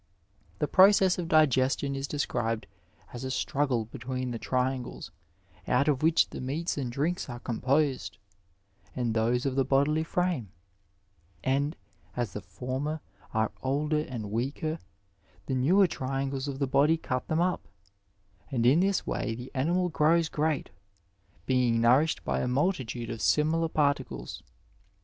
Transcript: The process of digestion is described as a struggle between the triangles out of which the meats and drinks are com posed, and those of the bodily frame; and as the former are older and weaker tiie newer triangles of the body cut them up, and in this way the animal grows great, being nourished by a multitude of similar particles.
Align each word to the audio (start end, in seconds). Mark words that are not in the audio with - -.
The 0.57 0.67
process 0.67 1.19
of 1.19 1.27
digestion 1.27 1.95
is 1.95 2.07
described 2.07 2.65
as 3.13 3.23
a 3.23 3.29
struggle 3.29 3.85
between 3.85 4.31
the 4.31 4.39
triangles 4.39 5.11
out 5.67 5.87
of 5.87 6.01
which 6.01 6.31
the 6.31 6.41
meats 6.41 6.75
and 6.75 6.91
drinks 6.91 7.29
are 7.29 7.39
com 7.39 7.61
posed, 7.61 8.17
and 8.95 9.13
those 9.13 9.45
of 9.45 9.55
the 9.55 9.63
bodily 9.63 10.03
frame; 10.03 10.49
and 11.43 11.75
as 12.17 12.33
the 12.33 12.41
former 12.41 12.99
are 13.31 13.51
older 13.61 13.99
and 14.01 14.31
weaker 14.31 14.79
tiie 15.47 15.55
newer 15.57 15.85
triangles 15.85 16.47
of 16.47 16.57
the 16.57 16.65
body 16.65 16.97
cut 16.97 17.27
them 17.27 17.39
up, 17.39 17.67
and 18.49 18.65
in 18.65 18.79
this 18.79 19.05
way 19.05 19.35
the 19.35 19.51
animal 19.53 19.87
grows 19.89 20.29
great, 20.29 20.71
being 21.45 21.79
nourished 21.79 22.25
by 22.25 22.39
a 22.41 22.47
multitude 22.47 23.11
of 23.11 23.21
similar 23.21 23.69
particles. 23.69 24.41